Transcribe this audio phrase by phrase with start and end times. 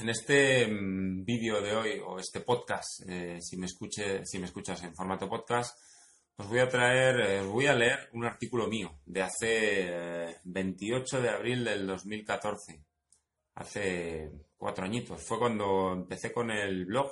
[0.00, 4.46] en este mm, vídeo de hoy o este podcast, eh, si, me escuche, si me
[4.46, 5.78] escuchas en formato podcast,
[6.36, 10.36] os voy a traer, eh, os voy a leer un artículo mío de hace eh,
[10.44, 12.80] 28 de abril del 2014,
[13.54, 15.22] hace cuatro añitos.
[15.22, 17.10] Fue cuando empecé con el blog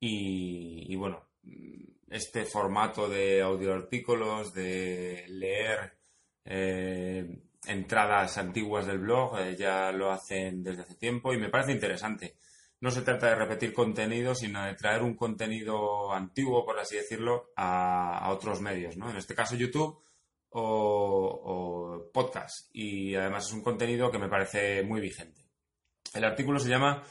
[0.00, 5.98] y, bueno, mm, este formato de audioartículos, de leer
[6.44, 11.72] eh, entradas antiguas del blog, eh, ya lo hacen desde hace tiempo y me parece
[11.72, 12.36] interesante.
[12.80, 17.50] No se trata de repetir contenido, sino de traer un contenido antiguo, por así decirlo,
[17.56, 19.10] a, otros medios, ¿no?
[19.10, 20.00] En este caso YouTube
[20.50, 22.68] o podcast.
[22.72, 25.48] Y además es un contenido que me parece muy vigente.
[26.14, 27.04] El artículo se llama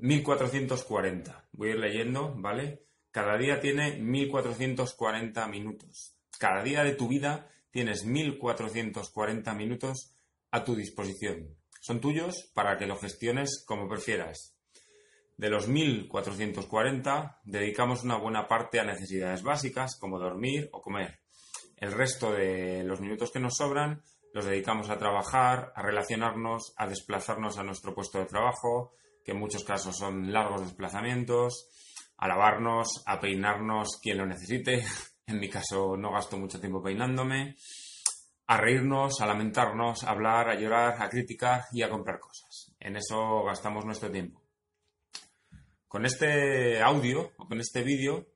[0.00, 1.48] 1440.
[1.52, 2.86] Voy a ir leyendo, ¿vale?
[3.10, 6.16] Cada día tiene 1440 minutos.
[6.38, 10.14] Cada día de tu vida tienes 1440 minutos
[10.52, 11.56] a tu disposición.
[11.80, 14.54] Son tuyos para que lo gestiones como prefieras.
[15.36, 21.18] De los 1440, dedicamos una buena parte a necesidades básicas como dormir o comer.
[21.78, 26.86] El resto de los minutos que nos sobran los dedicamos a trabajar, a relacionarnos, a
[26.86, 31.68] desplazarnos a nuestro puesto de trabajo, que en muchos casos son largos desplazamientos,
[32.16, 34.84] a lavarnos, a peinarnos quien lo necesite.
[35.32, 37.56] En mi caso no gasto mucho tiempo peinándome.
[38.48, 42.74] A reírnos, a lamentarnos, a hablar, a llorar, a criticar y a comprar cosas.
[42.78, 44.42] En eso gastamos nuestro tiempo.
[45.88, 48.26] Con este audio o con este vídeo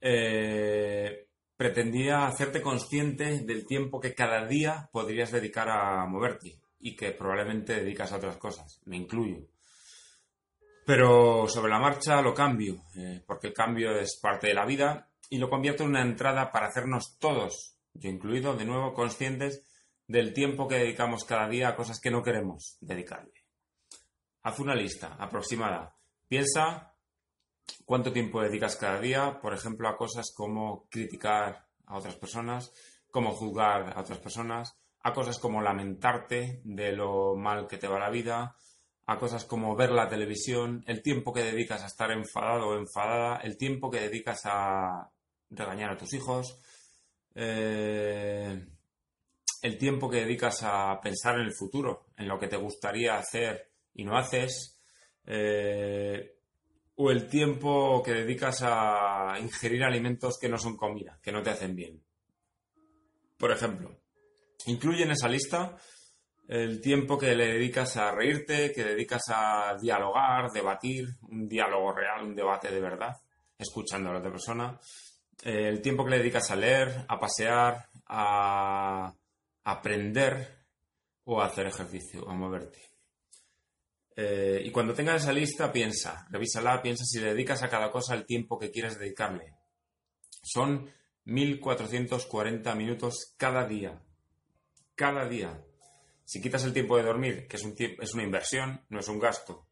[0.00, 7.12] eh, pretendía hacerte consciente del tiempo que cada día podrías dedicar a moverte y que
[7.12, 8.80] probablemente dedicas a otras cosas.
[8.86, 9.46] Me incluyo.
[10.84, 15.08] Pero sobre la marcha lo cambio, eh, porque el cambio es parte de la vida
[15.30, 19.64] y lo convierto en una entrada para hacernos todos, yo incluido, de nuevo conscientes
[20.06, 23.32] del tiempo que dedicamos cada día a cosas que no queremos dedicarle.
[24.42, 25.96] Haz una lista aproximada.
[26.28, 26.94] Piensa
[27.84, 32.72] cuánto tiempo dedicas cada día, por ejemplo, a cosas como criticar a otras personas,
[33.10, 37.98] como juzgar a otras personas, a cosas como lamentarte de lo mal que te va
[37.98, 38.56] la vida,
[39.06, 43.36] a cosas como ver la televisión, el tiempo que dedicas a estar enfadado o enfadada,
[43.38, 45.10] el tiempo que dedicas a
[45.56, 46.60] regañar a tus hijos,
[47.34, 48.66] eh,
[49.62, 53.70] el tiempo que dedicas a pensar en el futuro, en lo que te gustaría hacer
[53.94, 54.78] y no haces,
[55.26, 56.36] eh,
[56.96, 61.50] o el tiempo que dedicas a ingerir alimentos que no son comida, que no te
[61.50, 62.02] hacen bien.
[63.38, 64.00] Por ejemplo,
[64.66, 65.76] incluye en esa lista
[66.46, 72.22] el tiempo que le dedicas a reírte, que dedicas a dialogar, debatir, un diálogo real,
[72.22, 73.16] un debate de verdad,
[73.58, 74.78] escuchando a la otra persona,
[75.42, 79.12] eh, el tiempo que le dedicas a leer, a pasear, a
[79.64, 80.64] aprender
[81.24, 82.94] o a hacer ejercicio, a moverte.
[84.16, 88.14] Eh, y cuando tengas esa lista, piensa, revísala, piensa si le dedicas a cada cosa
[88.14, 89.54] el tiempo que quieres dedicarle.
[90.42, 90.88] Son
[91.24, 94.00] 1440 minutos cada día.
[94.94, 95.64] Cada día.
[96.24, 99.18] Si quitas el tiempo de dormir, que es, un es una inversión, no es un
[99.18, 99.66] gasto.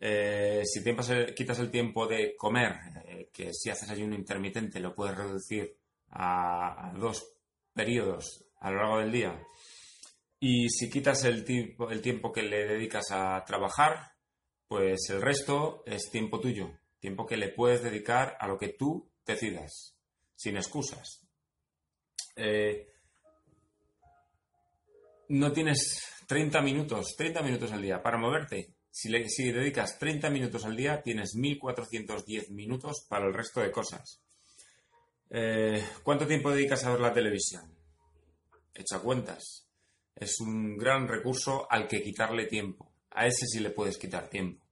[0.00, 2.74] Eh, si quitas el tiempo de comer,
[3.06, 5.76] eh, que si haces ayuno intermitente lo puedes reducir
[6.10, 7.26] a, dos
[7.72, 9.42] periodos a lo largo del día.
[10.40, 14.12] Y si quitas el tiempo, el tiempo que le dedicas a trabajar,
[14.68, 19.10] pues el resto es tiempo tuyo, tiempo que le puedes dedicar a lo que tú
[19.24, 19.96] decidas,
[20.34, 21.26] sin excusas.
[22.36, 22.88] Eh,
[25.28, 28.74] no tienes 30 minutos, 30 minutos al día para moverte.
[28.96, 34.22] Si, le, dedicas 30 minutos al día, tienes 1410 minutos para el resto de cosas.
[35.30, 37.76] Eh, ¿Cuánto tiempo dedicas a ver la televisión?
[38.72, 39.66] Echa cuentas.
[40.14, 42.94] Es un gran recurso al que quitarle tiempo.
[43.10, 44.64] A ese sí le puedes quitar tiempo.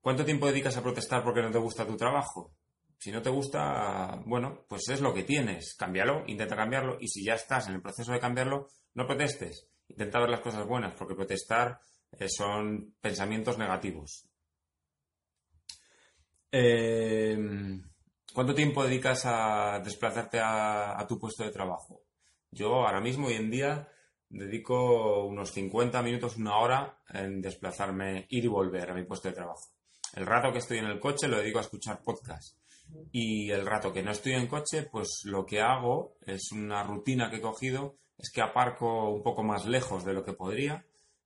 [0.00, 2.54] ¿Cuánto tiempo dedicas a protestar porque no te gusta tu trabajo?
[2.96, 5.74] Si no te gusta, bueno, pues es lo que tienes.
[5.74, 9.66] Cámbialo, intenta cambiarlo y si ya estás en el proceso de cambiarlo, no protestes.
[9.88, 11.80] Intenta ver las cosas buenas, porque protestar
[12.28, 14.28] son pensamientos negativos.
[16.50, 17.36] Eh,
[18.32, 22.02] ¿Cuánto tiempo dedicas a desplazarte a, a, tu puesto de trabajo?
[22.50, 23.88] Yo ahora mismo, hoy en día,
[24.28, 29.34] dedico unos 50 minutos, una hora en desplazarme, ir y volver a mi puesto de
[29.34, 29.68] trabajo.
[30.14, 32.56] El rato que estoy en el coche lo dedico a escuchar podcast.
[33.10, 37.30] Y el rato que no estoy en coche, pues lo que hago es una rutina
[37.30, 40.84] que he cogido, es que aparco un poco más lejos de lo que podría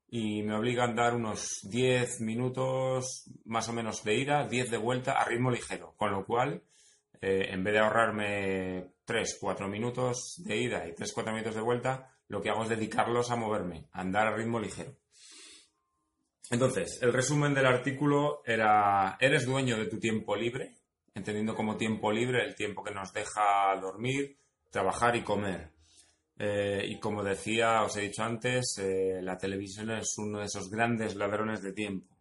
[0.09, 4.77] y me obliga a andar unos 10 minutos más o menos de ida, 10 de
[4.77, 5.95] vuelta a ritmo ligero.
[5.97, 6.63] Con lo cual,
[7.21, 11.61] eh, en vez de ahorrarme 3, 4 minutos de ida y 3, 4 minutos de
[11.61, 14.97] vuelta, lo que hago es dedicarlos a moverme, a andar a ritmo ligero.
[16.51, 20.77] Entonces, el resumen del artículo era, ¿eres dueño de tu tiempo libre?
[21.15, 24.39] Entendiendo como tiempo libre el tiempo que nos deja dormir,
[24.71, 25.76] trabajar y comer.
[26.39, 30.71] Eh, y como decía, os he dicho antes, eh, la televisión es uno de esos
[30.71, 32.15] grandes ladrones de tiempo.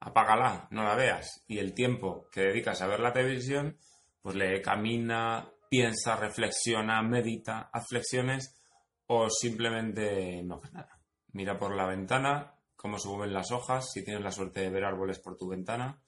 [0.00, 1.44] Apágala, no la veas.
[1.46, 3.78] Y el tiempo que dedicas a ver la televisión,
[4.20, 8.60] pues le camina, piensa, reflexiona, medita, haz flexiones
[9.06, 11.00] o simplemente no hagas nada.
[11.32, 14.84] Mira por la ventana cómo se mueven las hojas, si tienes la suerte de ver
[14.84, 16.02] árboles por tu ventana,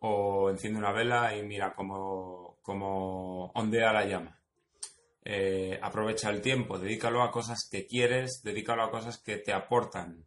[0.00, 4.41] o enciende una vela y mira cómo, cómo ondea la llama.
[5.24, 10.26] Eh, aprovecha el tiempo, dedícalo a cosas que quieres, dedícalo a cosas que te aportan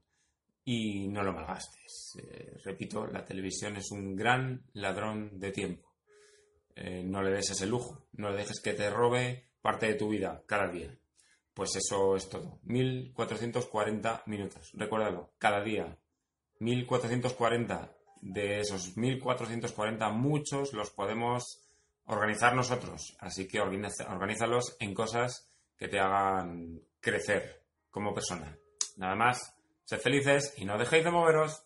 [0.63, 2.18] y no lo malgastes.
[2.21, 5.95] Eh, repito, la televisión es un gran ladrón de tiempo.
[6.75, 10.09] Eh, no le des ese lujo, no le dejes que te robe parte de tu
[10.09, 10.98] vida cada día.
[11.53, 12.59] Pues eso es todo.
[12.63, 14.71] 1440 minutos.
[14.74, 15.98] Recuérdalo, cada día.
[16.59, 17.91] 1440.
[18.21, 21.64] De esos 1440, muchos los podemos
[22.06, 23.16] organizar nosotros.
[23.19, 28.57] Así que organízalos en cosas que te hagan crecer como persona.
[28.98, 31.64] Nada más, sed felices y no dejéis de moveros.